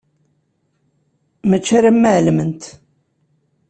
[1.49, 2.63] Mačči alamma ɛelment.